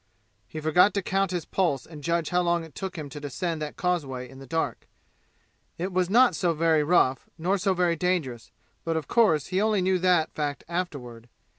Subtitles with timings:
[0.47, 3.61] He forgot to count his pulse and judge how long it took him to descend
[3.61, 4.87] that causeway in the dark.
[5.77, 8.49] It was not so very rough, nor so very dangerous,
[8.83, 11.29] but of course he only knew that fact afterward.